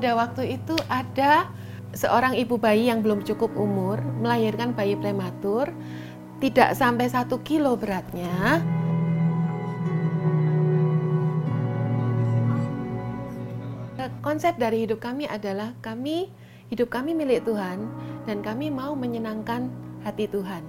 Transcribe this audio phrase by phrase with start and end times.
[0.00, 1.44] pada waktu itu ada
[1.92, 5.68] seorang ibu bayi yang belum cukup umur melahirkan bayi prematur,
[6.40, 8.64] tidak sampai satu kilo beratnya.
[14.24, 16.32] Konsep dari hidup kami adalah kami
[16.72, 17.84] hidup kami milik Tuhan
[18.24, 19.68] dan kami mau menyenangkan
[20.00, 20.64] hati Tuhan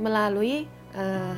[0.00, 0.64] melalui
[0.96, 1.36] uh,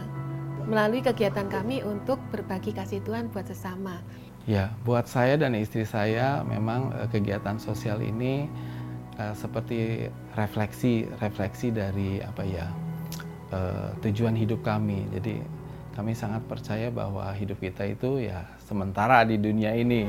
[0.70, 3.98] melalui kegiatan kami untuk berbagi kasih Tuhan buat sesama.
[4.46, 8.46] Ya, buat saya dan istri saya memang uh, kegiatan sosial ini
[9.18, 10.06] uh, seperti
[10.38, 12.70] refleksi refleksi dari apa ya
[13.50, 15.02] uh, tujuan hidup kami.
[15.10, 15.42] Jadi
[15.98, 20.06] kami sangat percaya bahwa hidup kita itu ya sementara di dunia ini.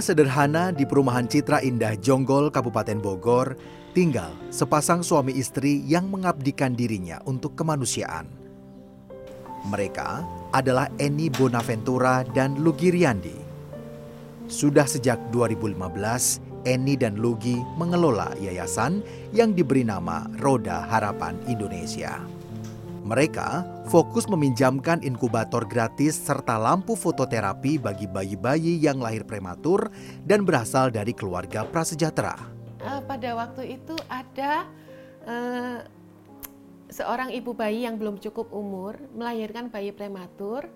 [0.00, 3.52] Rumah sederhana di perumahan Citra Indah Jonggol, Kabupaten Bogor,
[3.92, 8.24] tinggal sepasang suami istri yang mengabdikan dirinya untuk kemanusiaan.
[9.68, 10.24] Mereka
[10.56, 13.36] adalah Eni Bonaventura dan Lugi Riandi.
[14.48, 15.76] Sudah sejak 2015,
[16.64, 19.04] Eni dan Lugi mengelola yayasan
[19.36, 22.24] yang diberi nama Roda Harapan Indonesia.
[23.04, 29.90] Mereka fokus meminjamkan inkubator gratis serta lampu fototerapi bagi bayi-bayi yang lahir prematur
[30.22, 32.38] dan berasal dari keluarga prasejahtera.
[32.78, 34.70] Uh, pada waktu itu ada
[35.26, 35.82] uh,
[36.86, 40.70] seorang ibu bayi yang belum cukup umur melahirkan bayi prematur,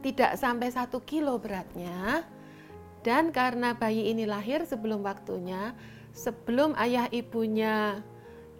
[0.00, 2.24] tidak sampai satu kilo beratnya,
[3.04, 5.76] dan karena bayi ini lahir sebelum waktunya,
[6.16, 8.00] sebelum ayah ibunya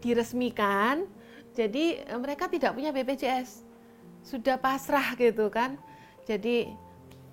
[0.05, 1.09] diresmikan,
[1.57, 3.66] jadi eh, mereka tidak punya BPJS,
[4.27, 5.79] sudah pasrah gitu kan.
[6.27, 6.67] Jadi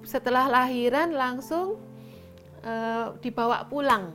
[0.05, 1.81] setelah lahiran langsung
[2.61, 4.13] uh, dibawa pulang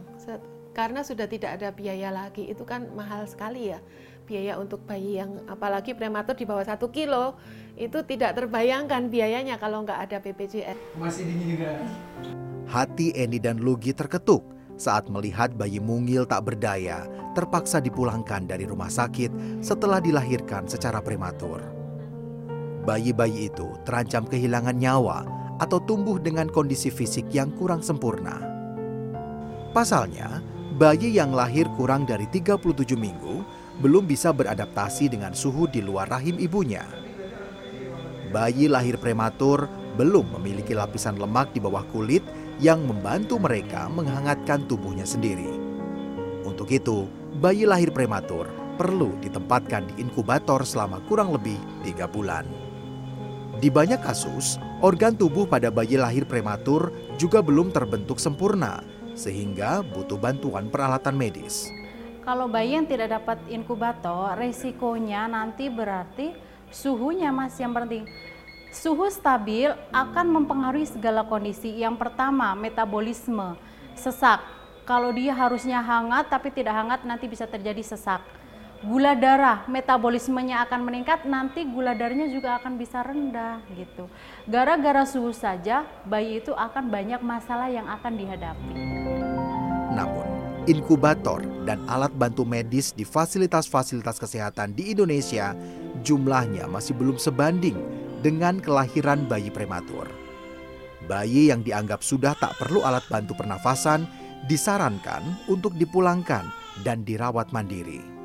[0.71, 2.47] karena sudah tidak ada biaya lagi.
[2.47, 3.83] Itu kan mahal sekali ya
[4.29, 7.41] biaya untuk bayi yang apalagi prematur di bawah satu kilo
[7.81, 11.01] itu tidak terbayangkan biayanya kalau nggak ada BPJS.
[11.01, 11.73] Masih dingin juga.
[12.69, 14.45] Hati Eni dan Lugi terketuk
[14.77, 21.78] saat melihat bayi mungil tak berdaya terpaksa dipulangkan dari rumah sakit setelah dilahirkan secara prematur.
[22.87, 25.27] Bayi-bayi itu terancam kehilangan nyawa
[25.59, 28.39] atau tumbuh dengan kondisi fisik yang kurang sempurna.
[29.75, 30.41] Pasalnya,
[30.79, 33.43] bayi yang lahir kurang dari 37 minggu
[33.83, 36.83] belum bisa beradaptasi dengan suhu di luar rahim ibunya.
[38.31, 39.67] Bayi lahir prematur
[39.99, 42.23] belum memiliki lapisan lemak di bawah kulit
[42.63, 45.49] yang membantu mereka menghangatkan tubuhnya sendiri.
[46.47, 47.07] Untuk itu,
[47.43, 48.47] bayi lahir prematur
[48.79, 52.68] perlu ditempatkan di inkubator selama kurang lebih tiga bulan.
[53.59, 58.87] Di banyak kasus, organ tubuh pada bayi lahir prematur juga belum terbentuk sempurna,
[59.19, 61.67] sehingga butuh bantuan peralatan medis.
[62.23, 66.39] Kalau bayi yang tidak dapat inkubator, resikonya nanti berarti
[66.71, 68.07] suhunya mas yang penting
[68.69, 71.81] Suhu stabil akan mempengaruhi segala kondisi.
[71.81, 73.57] Yang pertama, metabolisme,
[73.97, 74.45] sesak.
[74.85, 78.21] Kalau dia harusnya hangat tapi tidak hangat nanti bisa terjadi sesak.
[78.79, 84.07] Gula darah, metabolismenya akan meningkat, nanti gula darahnya juga akan bisa rendah gitu.
[84.47, 88.71] Gara-gara suhu saja, bayi itu akan banyak masalah yang akan dihadapi.
[89.99, 90.27] Namun,
[90.71, 95.59] inkubator dan alat bantu medis di fasilitas-fasilitas kesehatan di Indonesia
[96.07, 97.75] jumlahnya masih belum sebanding
[98.23, 100.07] dengan kelahiran bayi prematur.
[101.11, 104.07] Bayi yang dianggap sudah tak perlu alat bantu pernafasan
[104.47, 106.47] disarankan untuk dipulangkan
[106.87, 108.18] dan dirawat mandiri.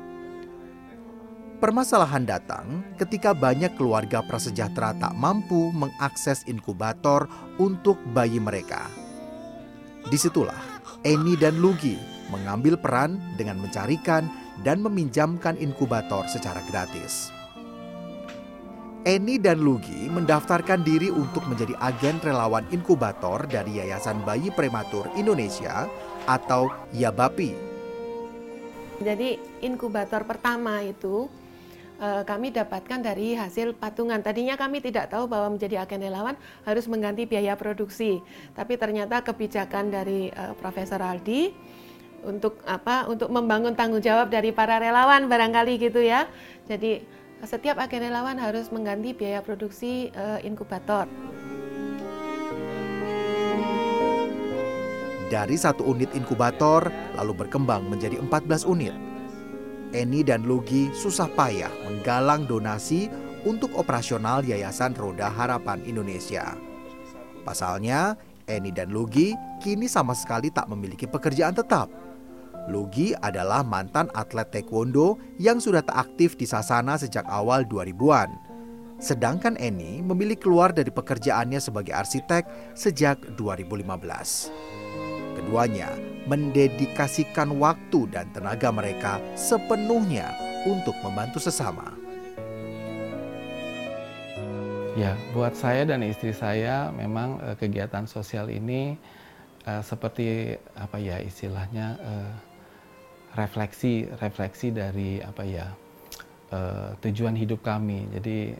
[1.64, 7.24] Permasalahan datang ketika banyak keluarga prasejahtera tak mampu mengakses inkubator
[7.56, 8.84] untuk bayi mereka.
[10.04, 10.60] Di situlah
[11.00, 11.96] Eni dan Lugi
[12.28, 14.28] mengambil peran dengan mencarikan
[14.60, 17.32] dan meminjamkan inkubator secara gratis.
[19.08, 25.88] Eni dan Lugi mendaftarkan diri untuk menjadi agen relawan inkubator dari Yayasan Bayi Prematur Indonesia
[26.28, 27.56] atau YABAPI.
[29.00, 31.40] Jadi inkubator pertama itu
[32.00, 34.18] kami dapatkan dari hasil patungan.
[34.20, 36.36] Tadinya kami tidak tahu bahwa menjadi agen relawan
[36.66, 38.18] harus mengganti biaya produksi.
[38.52, 41.54] Tapi ternyata kebijakan dari uh, Profesor Aldi
[42.24, 46.26] untuk apa untuk membangun tanggung jawab dari para relawan barangkali gitu ya
[46.66, 47.04] jadi
[47.44, 51.04] setiap agen relawan harus mengganti biaya produksi uh, inkubator
[55.28, 56.88] dari satu unit inkubator
[57.20, 59.13] lalu berkembang menjadi 14 unit
[59.94, 63.06] Eni dan Lugi susah payah menggalang donasi
[63.46, 66.58] untuk operasional Yayasan Roda Harapan Indonesia.
[67.46, 68.18] Pasalnya,
[68.50, 71.86] Eni dan Lugi kini sama sekali tak memiliki pekerjaan tetap.
[72.66, 78.34] Lugi adalah mantan atlet taekwondo yang sudah tak aktif di Sasana sejak awal 2000-an.
[78.98, 84.50] Sedangkan Eni memilih keluar dari pekerjaannya sebagai arsitek sejak 2015.
[85.38, 90.32] Keduanya mendedikasikan waktu dan tenaga mereka sepenuhnya
[90.64, 91.92] untuk membantu sesama.
[94.94, 98.94] Ya, buat saya dan istri saya memang uh, kegiatan sosial ini
[99.66, 102.32] uh, seperti apa ya istilahnya uh,
[103.34, 105.66] refleksi refleksi dari apa ya
[106.54, 108.06] uh, tujuan hidup kami.
[108.14, 108.54] Jadi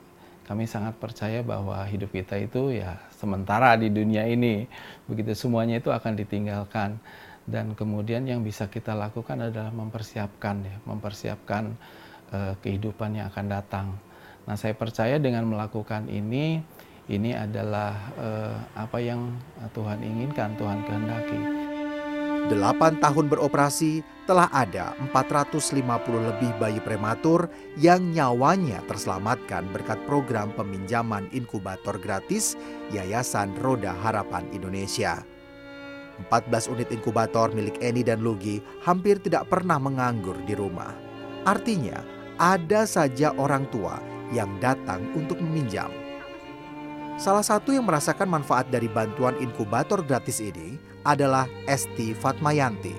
[0.45, 4.67] kami sangat percaya bahwa hidup kita itu ya sementara di dunia ini.
[5.07, 6.99] Begitu semuanya itu akan ditinggalkan
[7.45, 11.77] dan kemudian yang bisa kita lakukan adalah mempersiapkan ya, mempersiapkan
[12.33, 13.87] uh, kehidupan yang akan datang.
[14.45, 16.61] Nah, saya percaya dengan melakukan ini
[17.09, 19.29] ini adalah uh, apa yang
[19.77, 21.41] Tuhan inginkan, Tuhan kehendaki.
[22.45, 25.81] Delapan tahun beroperasi, telah ada 450
[26.29, 27.49] lebih bayi prematur
[27.81, 32.57] yang nyawanya terselamatkan berkat program peminjaman inkubator gratis
[32.93, 35.34] Yayasan Roda Harapan Indonesia.
[36.31, 40.95] 14 unit inkubator milik Eni dan Lugi hampir tidak pernah menganggur di rumah.
[41.45, 42.01] Artinya,
[42.39, 43.99] ada saja orang tua
[44.35, 45.91] yang datang untuk meminjam.
[47.15, 50.75] Salah satu yang merasakan manfaat dari bantuan inkubator gratis ini
[51.07, 52.97] adalah Esti Fatmayanti.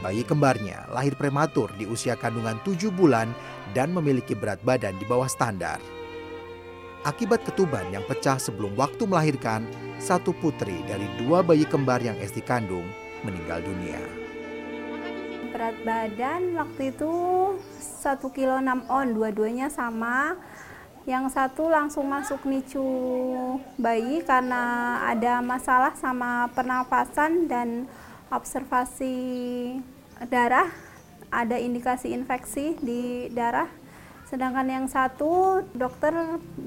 [0.00, 3.34] Bayi kembarnya lahir prematur di usia kandungan 7 bulan
[3.76, 5.82] dan memiliki berat badan di bawah standar.
[7.06, 9.62] Akibat ketuban yang pecah sebelum waktu melahirkan,
[10.02, 12.86] satu putri dari dua bayi kembar yang Esti kandung
[13.22, 14.02] meninggal dunia.
[15.54, 17.12] Berat badan waktu itu
[18.02, 20.34] 1 kilo 6 on, dua-duanya sama.
[21.06, 22.84] Yang satu langsung masuk nicu
[23.78, 27.86] bayi karena ada masalah sama pernafasan dan
[28.28, 29.14] observasi
[30.26, 30.66] darah.
[31.30, 33.77] Ada indikasi infeksi di darah
[34.28, 36.12] sedangkan yang satu dokter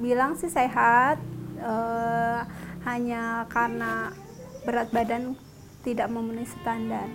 [0.02, 1.22] bilang sih sehat
[1.62, 2.42] eh,
[2.90, 4.10] hanya karena
[4.66, 5.38] berat badan
[5.86, 7.06] tidak memenuhi standar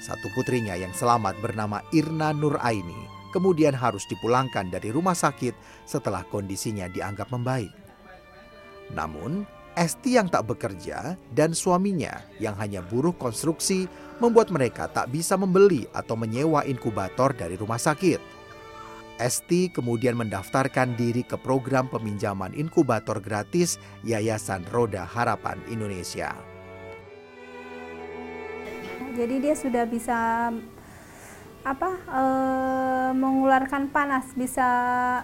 [0.00, 5.54] satu putrinya yang selamat bernama Irna Nur Aini kemudian harus dipulangkan dari rumah sakit
[5.86, 7.70] setelah kondisinya dianggap membaik.
[8.90, 9.46] Namun,
[9.78, 13.86] Esti yang tak bekerja dan suaminya yang hanya buruh konstruksi
[14.18, 18.18] membuat mereka tak bisa membeli atau menyewa inkubator dari rumah sakit.
[19.20, 26.34] Esti kemudian mendaftarkan diri ke program peminjaman inkubator gratis Yayasan Roda Harapan Indonesia.
[29.14, 30.48] Jadi dia sudah bisa
[31.60, 34.64] apa uh, mengeluarkan panas bisa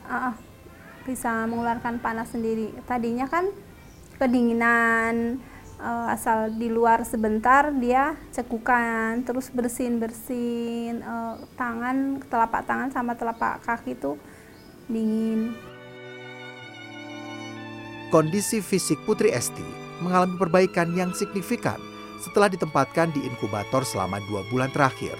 [0.05, 0.37] uh,
[1.09, 3.49] bisa mengeluarkan panas sendiri tadinya kan
[4.17, 5.41] kedinginan
[5.81, 13.13] uh, asal di luar sebentar dia cekukan terus bersin bersin uh, tangan telapak tangan sama
[13.15, 14.17] telapak kaki itu
[14.89, 15.53] dingin
[18.09, 19.65] kondisi fisik Putri Esti
[20.01, 21.81] mengalami perbaikan yang signifikan
[22.21, 25.17] setelah ditempatkan di inkubator selama dua bulan terakhir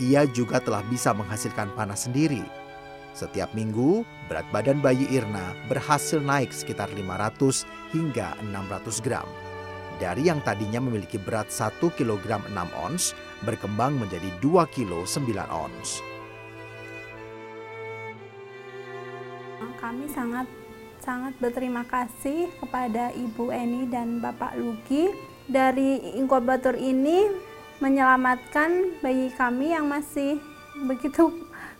[0.00, 2.40] ia juga telah bisa menghasilkan panas sendiri.
[3.12, 9.28] Setiap minggu, berat badan bayi Irna berhasil naik sekitar 500 hingga 600 gram.
[10.00, 12.48] Dari yang tadinya memiliki berat 1 kg 6
[12.80, 13.12] ons,
[13.44, 15.88] berkembang menjadi 2 kg 9 ons.
[19.82, 20.46] Kami sangat
[21.02, 25.10] sangat berterima kasih kepada Ibu Eni dan Bapak Lugi.
[25.50, 27.28] Dari inkubator ini
[27.82, 30.38] menyelamatkan bayi kami yang masih
[30.86, 31.28] begitu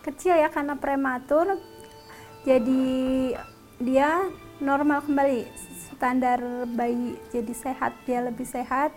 [0.02, 1.58] kecil ya karena prematur.
[2.42, 3.32] Jadi
[3.78, 4.26] dia
[4.58, 5.46] normal kembali
[5.94, 6.38] standar
[6.74, 8.90] bayi jadi sehat dia lebih sehat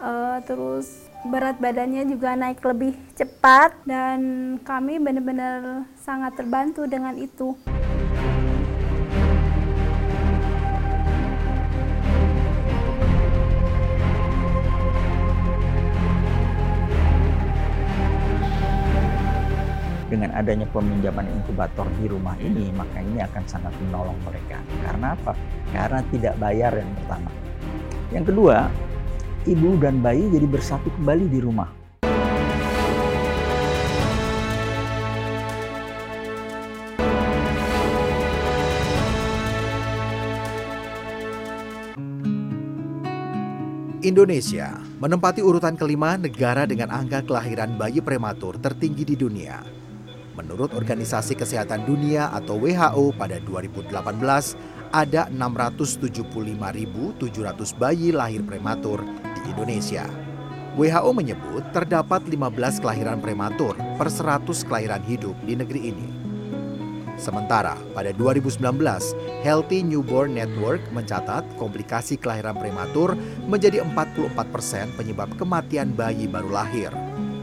[0.00, 4.20] uh, terus berat badannya juga naik lebih cepat dan
[4.64, 7.52] kami benar-benar sangat terbantu dengan itu.
[20.20, 24.60] Dengan adanya peminjaman inkubator di rumah ini, maka ini akan sangat menolong mereka.
[24.84, 25.32] Karena apa?
[25.72, 27.32] Karena tidak bayar yang pertama.
[28.12, 28.68] Yang kedua,
[29.48, 31.72] ibu dan bayi jadi bersatu kembali di rumah.
[44.04, 49.79] Indonesia menempati urutan kelima negara dengan angka kelahiran bayi prematur tertinggi di dunia.
[50.40, 53.92] Menurut Organisasi Kesehatan Dunia atau WHO pada 2018,
[54.88, 59.04] ada 675.700 bayi lahir prematur
[59.36, 60.08] di Indonesia.
[60.80, 66.08] WHO menyebut terdapat 15 kelahiran prematur per 100 kelahiran hidup di negeri ini.
[67.20, 68.64] Sementara pada 2019,
[69.44, 73.12] Healthy Newborn Network mencatat komplikasi kelahiran prematur
[73.44, 76.88] menjadi 44% penyebab kematian bayi baru lahir.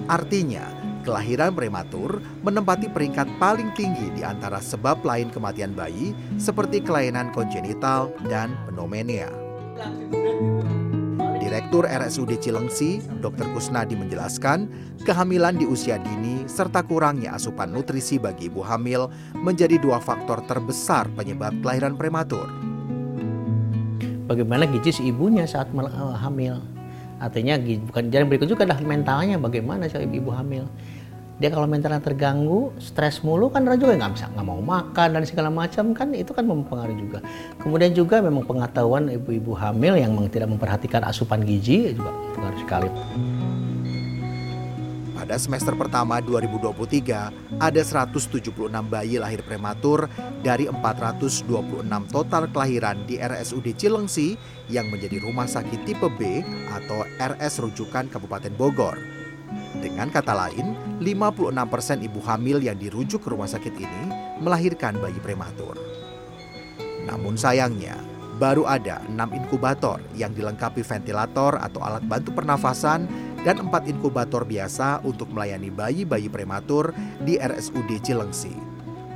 [0.10, 0.77] Artinya,
[1.08, 8.12] kelahiran prematur menempati peringkat paling tinggi di antara sebab lain kematian bayi seperti kelainan kongenital
[8.28, 9.32] dan pneumonia.
[11.40, 13.48] Direktur RSUD Cilengsi, Dr.
[13.56, 14.68] Kusnadi menjelaskan,
[15.08, 21.08] kehamilan di usia dini serta kurangnya asupan nutrisi bagi ibu hamil menjadi dua faktor terbesar
[21.16, 22.52] penyebab kelahiran prematur.
[24.28, 26.60] Bagaimana gizi si ibunya saat hamil?
[27.18, 30.68] Artinya bukan jalan berikut juga adalah mentalnya bagaimana si ibu hamil
[31.38, 35.22] dia kalau mentalnya terganggu, stres mulu kan orang juga nggak bisa nggak mau makan dan
[35.22, 37.20] segala macam kan itu kan mempengaruhi juga.
[37.62, 42.90] Kemudian juga memang pengetahuan ibu-ibu hamil yang tidak memperhatikan asupan gizi juga mempengaruhi sekali.
[45.28, 48.48] Pada semester pertama 2023, ada 176
[48.88, 50.08] bayi lahir prematur
[50.40, 51.50] dari 426
[52.10, 54.40] total kelahiran di RSUD Cilengsi
[54.72, 56.42] yang menjadi rumah sakit tipe B
[56.72, 59.17] atau RS rujukan Kabupaten Bogor.
[59.78, 64.04] Dengan kata lain, 56% ibu hamil yang dirujuk ke rumah sakit ini
[64.42, 65.78] melahirkan bayi prematur.
[67.08, 67.96] Namun sayangnya,
[68.38, 73.08] baru ada 6 inkubator yang dilengkapi ventilator atau alat bantu pernafasan
[73.42, 76.92] dan 4 inkubator biasa untuk melayani bayi-bayi prematur
[77.24, 78.54] di RSUD Cilengsi.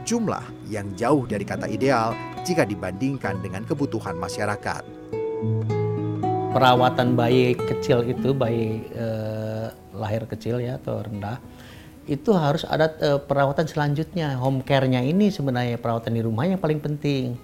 [0.08, 4.84] Jumlah yang jauh dari kata ideal jika dibandingkan dengan kebutuhan masyarakat.
[6.52, 9.51] Perawatan bayi kecil itu, bayi eh,
[10.02, 11.38] lahir kecil ya atau rendah,
[12.10, 14.34] itu harus ada uh, perawatan selanjutnya.
[14.42, 17.38] Home care-nya ini sebenarnya perawatan di rumah yang paling penting.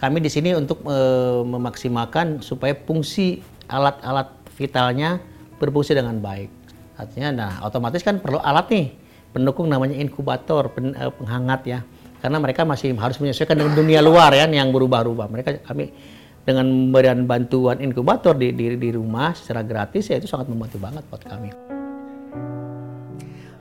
[0.00, 5.20] Kami di sini untuk uh, memaksimalkan supaya fungsi alat-alat vitalnya
[5.60, 6.48] berfungsi dengan baik.
[6.96, 8.86] Artinya, nah otomatis kan perlu alat nih,
[9.30, 11.80] pendukung namanya inkubator, pen, uh, penghangat ya.
[12.18, 15.30] Karena mereka masih harus menyesuaikan dengan dunia luar ya, yang berubah-ubah.
[15.30, 15.94] Mereka kami
[16.42, 21.04] dengan memberikan bantuan inkubator di, di, di rumah secara gratis ya itu sangat membantu banget
[21.12, 21.77] buat kami.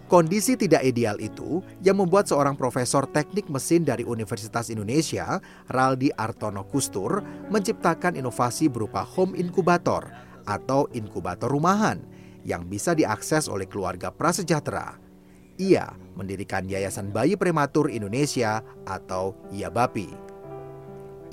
[0.07, 6.63] Kondisi tidak ideal itu yang membuat seorang profesor teknik mesin dari Universitas Indonesia, Raldi Artono
[6.63, 7.19] Kustur,
[7.51, 10.07] menciptakan inovasi berupa home inkubator
[10.47, 11.99] atau inkubator rumahan
[12.47, 14.95] yang bisa diakses oleh keluarga prasejahtera.
[15.59, 20.07] Ia mendirikan Yayasan Bayi Prematur Indonesia atau IABAPI.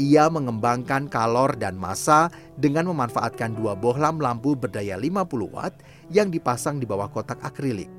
[0.03, 2.27] Ia mengembangkan kalor dan massa
[2.59, 5.79] dengan memanfaatkan dua bohlam lampu berdaya 50 watt
[6.11, 7.94] yang dipasang di bawah kotak akrilik.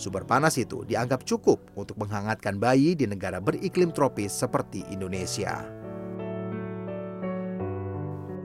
[0.00, 5.60] Sumber panas itu dianggap cukup untuk menghangatkan bayi di negara beriklim tropis seperti Indonesia.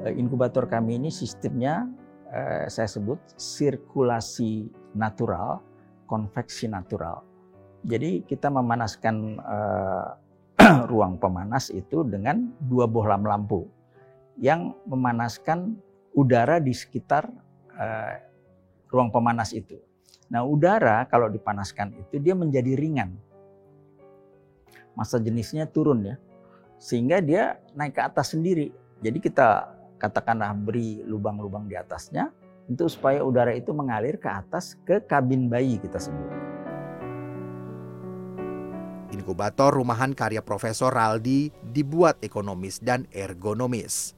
[0.04, 1.88] Eh, inkubator kami ini sistemnya
[2.28, 4.68] eh, saya sebut sirkulasi
[5.00, 5.64] natural,
[6.12, 7.24] konveksi natural.
[7.88, 10.08] Jadi kita memanaskan eh,
[10.92, 13.64] ruang pemanas itu dengan dua bohlam lampu
[14.44, 15.80] yang memanaskan
[16.12, 17.32] udara di sekitar
[17.80, 18.20] eh,
[18.92, 19.95] ruang pemanas itu.
[20.26, 23.14] Nah, udara kalau dipanaskan itu dia menjadi ringan.
[24.98, 26.16] Masa jenisnya turun ya.
[26.82, 28.74] Sehingga dia naik ke atas sendiri.
[29.04, 29.70] Jadi kita
[30.02, 32.34] katakanlah beri lubang-lubang di atasnya
[32.66, 36.30] untuk supaya udara itu mengalir ke atas ke kabin bayi kita sebut.
[39.14, 44.12] Inkubator rumahan karya Profesor Raldi dibuat ekonomis dan ergonomis.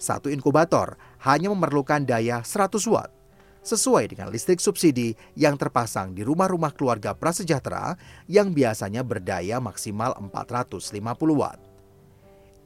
[0.00, 3.21] Satu inkubator hanya memerlukan daya 100 watt
[3.62, 7.94] sesuai dengan listrik subsidi yang terpasang di rumah-rumah keluarga prasejahtera
[8.26, 10.98] yang biasanya berdaya maksimal 450
[11.38, 11.58] watt.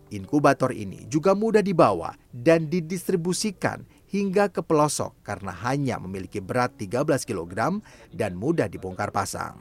[0.07, 7.05] Inkubator ini juga mudah dibawa dan didistribusikan hingga ke pelosok karena hanya memiliki berat 13
[7.27, 7.83] kg
[8.15, 9.59] dan mudah dibongkar pasang.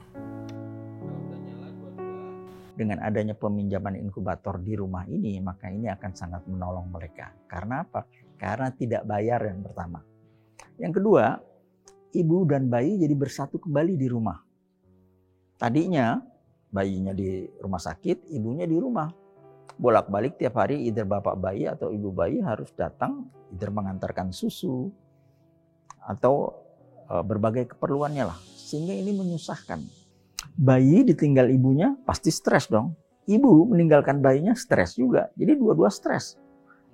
[2.76, 7.32] Dengan adanya peminjaman inkubator di rumah ini, maka ini akan sangat menolong mereka.
[7.48, 8.04] Karena apa?
[8.36, 10.04] Karena tidak bayar yang pertama
[10.76, 11.40] yang kedua,
[12.12, 14.40] ibu dan bayi jadi bersatu kembali di rumah.
[15.56, 16.20] Tadinya
[16.68, 19.08] bayinya di rumah sakit, ibunya di rumah.
[19.76, 24.88] Bolak-balik tiap hari either bapak bayi atau ibu bayi harus datang either mengantarkan susu
[26.00, 26.52] atau
[27.08, 28.38] uh, berbagai keperluannya lah.
[28.56, 29.80] Sehingga ini menyusahkan.
[30.56, 32.96] Bayi ditinggal ibunya pasti stres dong.
[33.26, 35.32] Ibu meninggalkan bayinya stres juga.
[35.36, 36.36] Jadi dua-dua stres.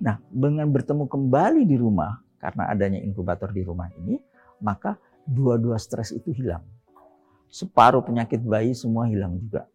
[0.02, 4.18] Nah, dengan bertemu kembali di rumah karena adanya inkubator di rumah ini,
[4.58, 6.66] maka dua-dua stres itu hilang.
[7.46, 9.70] Separuh penyakit bayi semua hilang juga.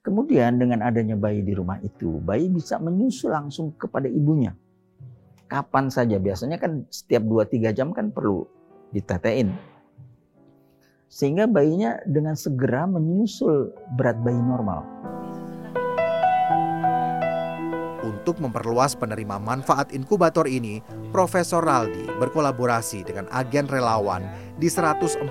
[0.00, 4.56] Kemudian dengan adanya bayi di rumah itu, bayi bisa menyusul langsung kepada ibunya
[5.50, 6.16] kapan saja.
[6.22, 8.46] Biasanya kan setiap 2-3 jam kan perlu
[8.94, 9.50] ditetein.
[11.10, 14.86] Sehingga bayinya dengan segera menyusul berat bayi normal.
[18.20, 24.20] Untuk memperluas penerima manfaat inkubator ini, Profesor Raldi berkolaborasi dengan agen relawan
[24.60, 25.24] di 147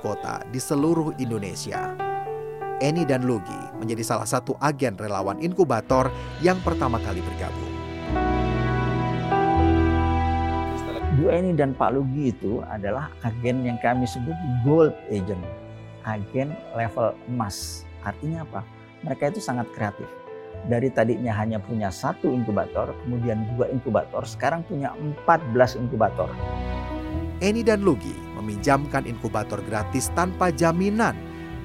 [0.00, 1.92] kota di seluruh Indonesia.
[2.80, 6.08] Eni dan Lugi menjadi salah satu agen relawan inkubator
[6.40, 7.72] yang pertama kali bergabung.
[11.20, 14.32] Bu Eni dan Pak Lugi itu adalah agen yang kami sebut
[14.64, 15.44] gold agent,
[16.08, 17.84] agen level emas.
[18.00, 18.64] Artinya apa?
[19.04, 20.23] Mereka itu sangat kreatif.
[20.64, 24.96] Dari tadinya hanya punya satu inkubator, kemudian dua inkubator, sekarang punya
[25.28, 26.32] 14 inkubator.
[27.44, 31.12] Eni dan Lugi meminjamkan inkubator gratis tanpa jaminan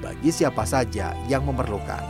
[0.04, 2.04] bagi siapa saja yang memerlukan.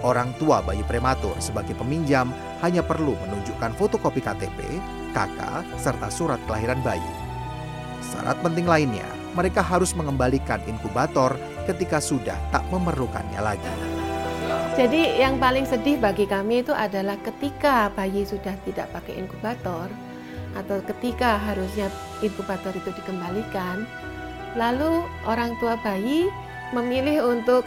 [0.00, 2.32] Orang tua bayi prematur sebagai peminjam
[2.64, 4.80] hanya perlu menunjukkan fotokopi KTP,
[5.12, 5.40] KK,
[5.76, 7.12] serta surat kelahiran bayi.
[8.00, 9.04] Syarat penting lainnya,
[9.36, 11.36] mereka harus mengembalikan inkubator
[11.68, 13.97] ketika sudah tak memerlukannya lagi.
[14.78, 19.90] Jadi yang paling sedih bagi kami itu adalah ketika bayi sudah tidak pakai inkubator
[20.54, 21.90] atau ketika harusnya
[22.22, 23.82] inkubator itu dikembalikan,
[24.54, 26.30] lalu orang tua bayi
[26.70, 27.66] memilih untuk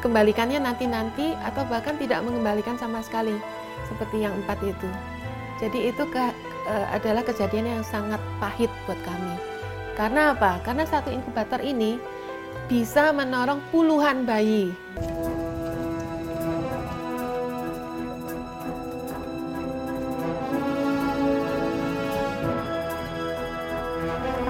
[0.00, 3.36] kembalikannya nanti-nanti atau bahkan tidak mengembalikan sama sekali
[3.84, 4.88] seperti yang empat itu.
[5.60, 6.32] Jadi itu ke,
[6.64, 9.36] e, adalah kejadian yang sangat pahit buat kami.
[10.00, 10.64] Karena apa?
[10.64, 12.00] Karena satu inkubator ini
[12.72, 14.72] bisa menorong puluhan bayi.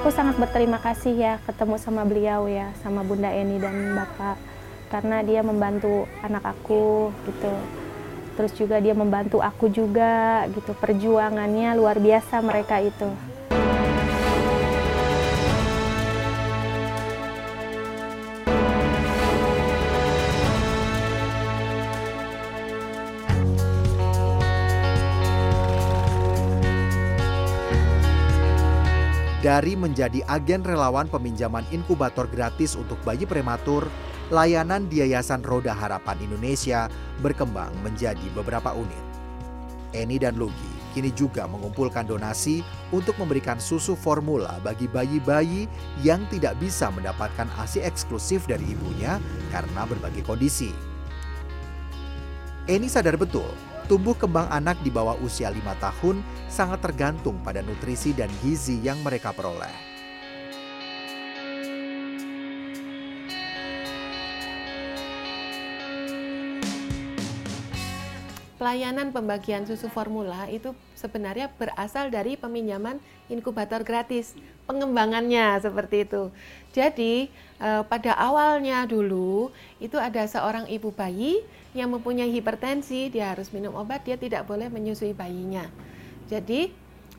[0.09, 4.41] Aku sangat berterima kasih ya ketemu sama beliau ya, sama Bunda Eni dan Bapak.
[4.89, 7.53] Karena dia membantu anak aku gitu.
[8.33, 10.73] Terus juga dia membantu aku juga gitu.
[10.73, 13.05] Perjuangannya luar biasa mereka itu
[29.49, 33.89] Dari menjadi agen relawan peminjaman inkubator gratis untuk bayi prematur,
[34.29, 36.93] layanan di Yayasan Roda Harapan Indonesia
[37.25, 39.01] berkembang menjadi beberapa unit.
[39.97, 42.61] Eni dan Lugi kini juga mengumpulkan donasi
[42.93, 45.65] untuk memberikan susu formula bagi bayi-bayi
[46.05, 49.17] yang tidak bisa mendapatkan ASI eksklusif dari ibunya
[49.49, 50.77] karena berbagai kondisi.
[52.69, 53.49] Eni sadar betul,
[53.89, 56.21] tumbuh kembang anak di bawah usia 5 tahun
[56.53, 59.89] sangat tergantung pada nutrisi dan gizi yang mereka peroleh.
[68.59, 72.99] pelayanan pembagian susu formula itu sebenarnya berasal dari peminjaman
[73.31, 74.35] inkubator gratis,
[74.67, 76.35] pengembangannya seperti itu.
[76.75, 77.31] Jadi
[77.63, 81.41] eh, pada awalnya dulu itu ada seorang ibu bayi
[81.77, 85.69] yang mempunyai hipertensi, dia harus minum obat, dia tidak boleh menyusui bayinya.
[86.29, 86.73] Jadi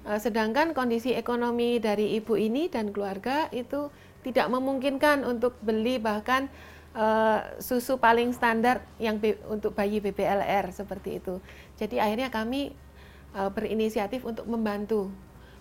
[0.06, 3.90] eh, sedangkan kondisi ekonomi dari ibu ini dan keluarga itu
[4.26, 6.52] tidak memungkinkan untuk beli bahkan
[6.92, 9.16] uh, susu paling standar yang
[9.48, 11.40] untuk bayi BBLR seperti itu.
[11.80, 12.76] Jadi akhirnya kami
[13.32, 15.08] uh, berinisiatif untuk membantu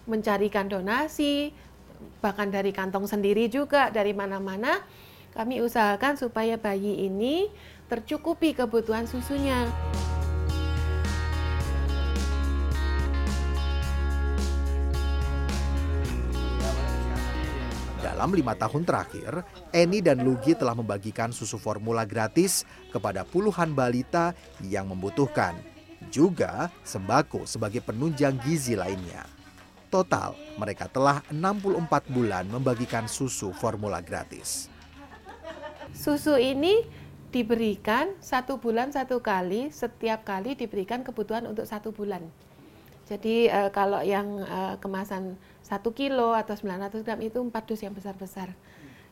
[0.08, 1.52] mencarikan donasi
[2.22, 4.80] bahkan dari kantong sendiri juga dari mana-mana
[5.34, 7.50] kami usahakan supaya bayi ini
[7.88, 9.64] tercukupi kebutuhan susunya.
[17.98, 24.34] Dalam lima tahun terakhir, Eni dan Lugi telah membagikan susu formula gratis kepada puluhan balita
[24.58, 25.54] yang membutuhkan.
[26.10, 29.22] Juga sembako sebagai penunjang gizi lainnya.
[29.88, 34.68] Total, mereka telah 64 bulan membagikan susu formula gratis.
[35.94, 36.84] Susu ini
[37.28, 42.24] diberikan satu bulan satu kali, setiap kali diberikan kebutuhan untuk satu bulan.
[43.08, 47.96] Jadi uh, kalau yang uh, kemasan 1 kilo atau 900 gram itu 4 dus yang
[47.96, 48.52] besar-besar.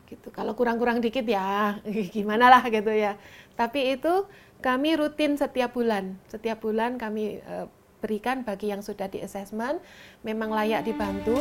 [0.05, 0.29] Gitu.
[0.29, 1.81] Kalau kurang-kurang dikit ya
[2.15, 3.17] gimana lah gitu ya.
[3.57, 4.29] Tapi itu
[4.61, 6.17] kami rutin setiap bulan.
[6.29, 7.55] Setiap bulan kami e,
[7.99, 9.81] berikan bagi yang sudah di assessment
[10.21, 11.35] memang layak dibantu.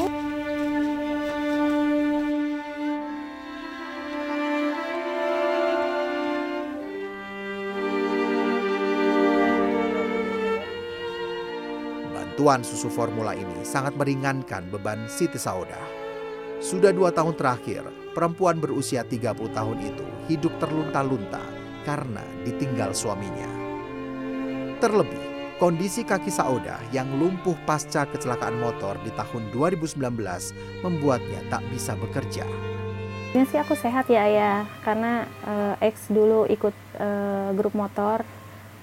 [12.47, 15.83] Bantuan susu formula ini sangat meringankan beban Siti Saudah.
[16.63, 17.83] Sudah dua tahun terakhir,
[18.15, 21.43] perempuan berusia 30 tahun itu hidup terlunta-lunta
[21.83, 23.51] karena ditinggal suaminya.
[24.79, 29.99] Terlebih, kondisi kaki Saudah yang lumpuh pasca kecelakaan motor di tahun 2019
[30.87, 32.47] membuatnya tak bisa bekerja.
[33.35, 38.23] Ini sih aku sehat ya ayah, karena eh, ex dulu ikut eh, grup motor,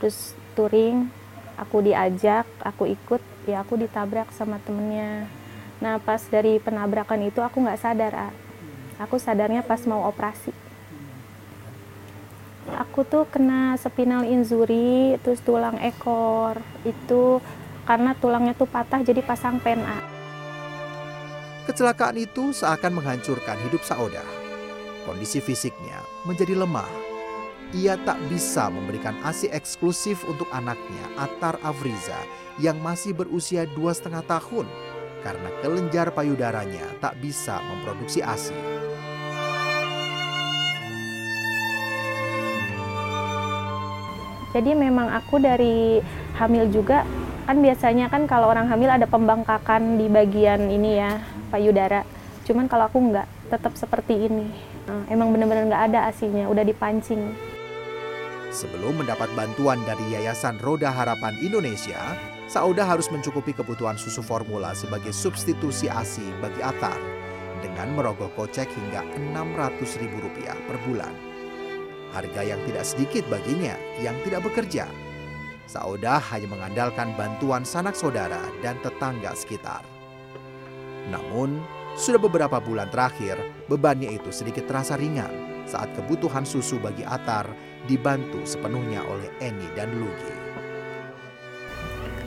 [0.04, 1.08] terus touring,
[1.56, 5.28] aku diajak, aku ikut, ya aku ditabrak sama temennya.
[5.84, 8.30] Nah pas dari penabrakan itu aku nggak sadar, A.
[9.04, 10.56] aku sadarnya pas mau operasi.
[12.80, 17.44] Aku tuh kena spinal injury, terus tulang ekor, itu
[17.84, 20.00] karena tulangnya tuh patah jadi pasang pen A.
[21.68, 24.28] Kecelakaan itu seakan menghancurkan hidup Saudah.
[25.04, 27.12] Kondisi fisiknya menjadi lemah.
[27.74, 32.22] Ia tak bisa memberikan ASI eksklusif untuk anaknya Atar Afriza
[32.62, 34.70] yang masih berusia dua setengah tahun
[35.26, 38.54] karena kelenjar payudaranya tak bisa memproduksi ASI.
[44.54, 45.98] Jadi memang aku dari
[46.38, 47.02] hamil juga
[47.50, 51.18] kan biasanya kan kalau orang hamil ada pembengkakan di bagian ini ya
[51.50, 52.06] payudara.
[52.46, 54.46] Cuman kalau aku nggak, tetap seperti ini.
[54.86, 57.53] Nah, emang benar-benar nggak ada asinya, udah dipancing.
[58.54, 62.13] Sebelum mendapat bantuan dari Yayasan Roda Harapan Indonesia,
[62.46, 67.02] Sauda harus mencukupi kebutuhan susu formula sebagai substitusi ASI bagi Atar
[67.66, 70.13] dengan merogoh kocek hingga Rp600.000
[70.70, 71.13] per bulan.
[72.13, 74.86] Harga yang tidak sedikit baginya yang tidak bekerja.
[75.66, 79.82] Sauda hanya mengandalkan bantuan sanak saudara dan tetangga sekitar.
[81.10, 81.58] Namun,
[81.98, 88.39] sudah beberapa bulan terakhir, bebannya itu sedikit terasa ringan saat kebutuhan susu bagi Atar dibantu
[88.48, 90.36] sepenuhnya oleh Eni dan Lugi.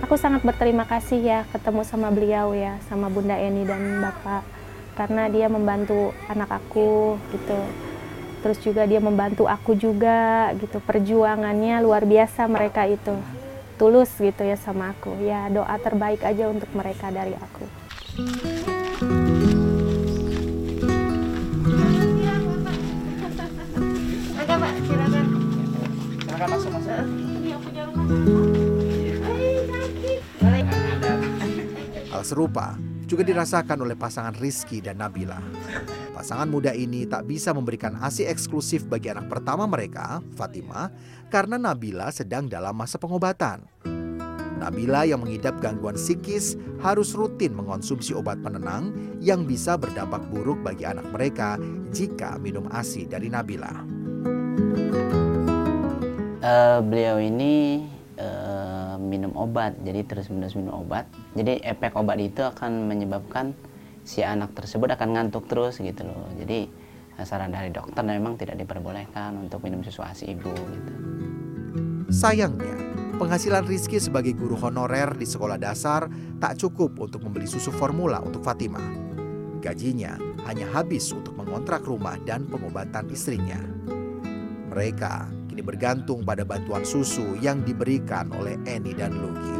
[0.04, 4.44] Aku sangat berterima kasih ya ketemu sama beliau ya, sama Bunda Eni dan Bapak.
[4.96, 7.60] Karena dia membantu anak aku gitu.
[8.44, 10.80] Terus juga dia membantu aku juga gitu.
[10.84, 13.16] Perjuangannya luar biasa mereka itu.
[13.76, 15.16] Tulus gitu ya sama aku.
[15.24, 17.64] Ya doa terbaik aja untuk mereka dari aku.
[32.06, 35.42] Hal serupa juga dirasakan oleh pasangan Rizky dan Nabila.
[36.14, 40.90] Pasangan muda ini tak bisa memberikan ASI eksklusif bagi anak pertama mereka, Fatima,
[41.30, 43.66] karena Nabila sedang dalam masa pengobatan.
[44.56, 50.88] Nabila yang mengidap gangguan psikis harus rutin mengonsumsi obat penenang yang bisa berdampak buruk bagi
[50.88, 51.60] anak mereka
[51.92, 53.70] jika minum ASI dari Nabila.
[56.46, 61.08] Uh, beliau ini uh, minum obat, jadi terus menerus minum obat.
[61.36, 63.52] Jadi efek obat itu akan menyebabkan
[64.06, 66.28] si anak tersebut akan ngantuk terus gitu loh.
[66.38, 66.68] Jadi
[67.24, 70.92] saran dari dokter memang tidak diperbolehkan untuk minum susu ASI ibu gitu.
[72.12, 72.76] Sayangnya,
[73.16, 78.44] penghasilan Rizky sebagai guru honorer di sekolah dasar tak cukup untuk membeli susu formula untuk
[78.44, 78.78] Fatima.
[79.64, 80.14] Gajinya
[80.46, 83.58] hanya habis untuk mengontrak rumah dan pengobatan istrinya.
[84.70, 89.56] Mereka kini bergantung pada bantuan susu yang diberikan oleh Eni dan Lugi.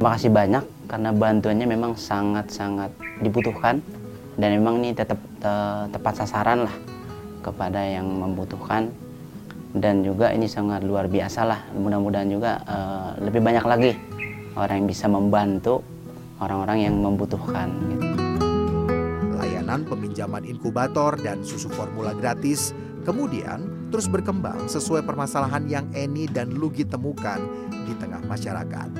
[0.00, 2.88] Terima kasih banyak karena bantuannya memang sangat-sangat
[3.20, 3.84] dibutuhkan
[4.40, 5.52] dan memang ini tetap te,
[5.92, 6.72] tepat sasaran lah
[7.44, 8.88] kepada yang membutuhkan
[9.76, 13.92] dan juga ini sangat luar biasa lah mudah-mudahan juga uh, lebih banyak lagi
[14.56, 15.84] orang yang bisa membantu
[16.40, 18.11] orang-orang yang membutuhkan gitu.
[19.72, 22.76] Layanan peminjaman inkubator dan susu formula gratis
[23.08, 27.40] kemudian terus berkembang sesuai permasalahan yang Eni dan Lugi temukan
[27.88, 28.92] di tengah masyarakat.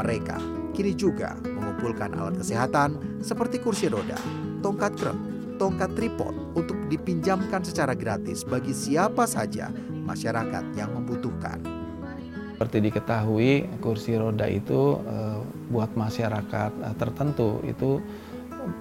[0.00, 0.40] Mereka
[0.72, 4.16] kini juga mengumpulkan alat kesehatan seperti kursi roda,
[4.64, 5.18] tongkat krem,
[5.60, 9.68] tongkat tripod untuk dipinjamkan secara gratis bagi siapa saja
[10.08, 11.60] masyarakat yang membutuhkan.
[12.56, 18.00] Seperti diketahui, kursi roda itu uh, buat masyarakat uh, tertentu itu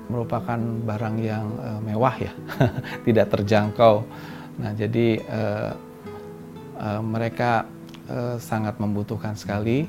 [0.07, 2.33] merupakan barang yang uh, mewah ya,
[3.05, 4.03] tidak terjangkau.
[4.57, 5.71] Nah, jadi uh,
[6.81, 7.65] uh, mereka
[8.09, 9.85] uh, sangat membutuhkan sekali.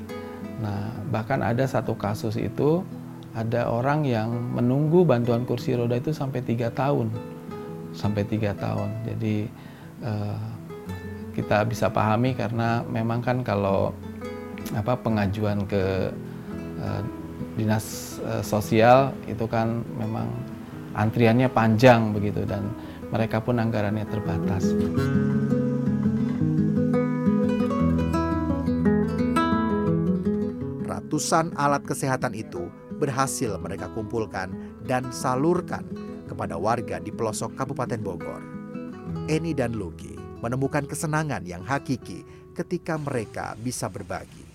[0.59, 2.83] Nah, bahkan ada satu kasus itu
[3.31, 7.13] ada orang yang menunggu bantuan kursi roda itu sampai tiga tahun,
[7.95, 8.89] sampai tiga tahun.
[9.07, 9.47] Jadi
[10.03, 10.41] uh,
[11.37, 13.95] kita bisa pahami karena memang kan kalau
[14.75, 16.11] apa pengajuan ke
[16.83, 17.01] uh,
[17.59, 20.31] dinas uh, sosial itu kan memang
[20.95, 22.71] antriannya panjang begitu dan
[23.11, 24.63] mereka pun anggarannya terbatas.
[31.19, 34.55] ratusan alat kesehatan itu berhasil mereka kumpulkan
[34.87, 35.83] dan salurkan
[36.29, 38.39] kepada warga di pelosok Kabupaten Bogor.
[39.27, 42.23] Eni dan Lugi menemukan kesenangan yang hakiki
[42.55, 44.48] ketika mereka bisa berbagi.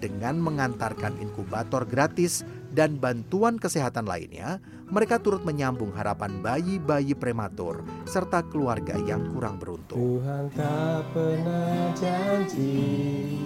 [0.00, 2.40] Dengan mengantarkan inkubator gratis
[2.72, 4.56] dan bantuan kesehatan lainnya,
[4.88, 10.00] mereka turut menyambung harapan bayi-bayi prematur serta keluarga yang kurang beruntung.
[10.00, 13.36] Tuhan tak pernah janji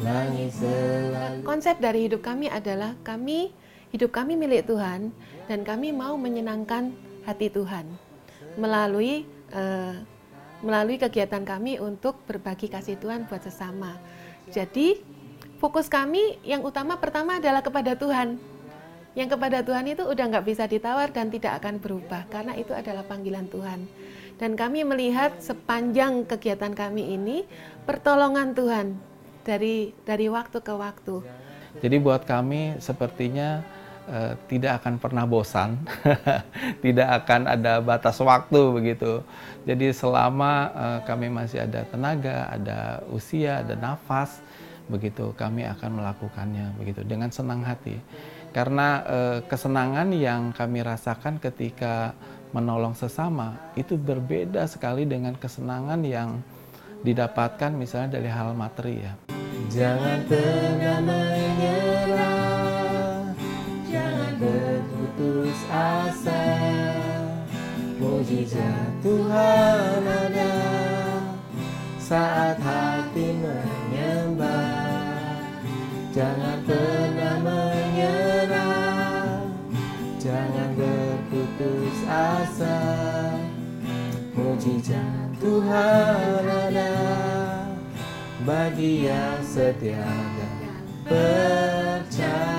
[0.00, 3.52] langit selalu Konsep dari hidup kami adalah kami
[3.92, 5.12] hidup kami milik Tuhan
[5.52, 6.96] dan kami mau menyenangkan
[7.28, 7.84] hati Tuhan
[8.56, 9.94] melalui eh,
[10.58, 13.94] melalui kegiatan kami untuk berbagi kasih Tuhan buat sesama.
[14.50, 15.17] Jadi
[15.58, 18.38] fokus kami yang utama pertama adalah kepada Tuhan.
[19.18, 23.02] Yang kepada Tuhan itu udah nggak bisa ditawar dan tidak akan berubah karena itu adalah
[23.02, 23.82] panggilan Tuhan.
[24.38, 27.42] Dan kami melihat sepanjang kegiatan kami ini
[27.82, 28.94] pertolongan Tuhan
[29.42, 31.26] dari dari waktu ke waktu.
[31.82, 33.66] Jadi buat kami sepertinya
[34.06, 35.82] uh, tidak akan pernah bosan,
[36.84, 39.26] tidak akan ada batas waktu begitu.
[39.66, 44.38] Jadi selama uh, kami masih ada tenaga, ada usia, ada nafas,
[44.88, 47.96] begitu kami akan melakukannya begitu dengan senang hati.
[48.50, 52.16] Karena uh, kesenangan yang kami rasakan ketika
[52.56, 56.40] menolong sesama itu berbeda sekali dengan kesenangan yang
[57.04, 59.12] didapatkan misalnya dari hal materi ya.
[59.68, 62.46] Jangan pernah menyerah
[63.90, 66.42] Jangan berputus asa
[67.98, 70.54] Mujizat Tuhan ada
[71.98, 73.77] Saat hati menyembah
[76.18, 79.46] Jangan pernah menyerah
[80.18, 82.78] Jangan berputus asa
[84.34, 86.94] Mujizat Tuhan ada
[88.42, 90.58] bagi yang setia dan
[91.06, 92.57] percaya.